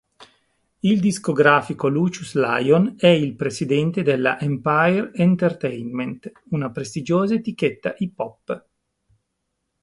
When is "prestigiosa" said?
6.71-7.35